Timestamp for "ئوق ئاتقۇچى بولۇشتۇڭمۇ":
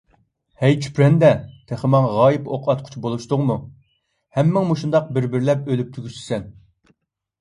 2.55-3.57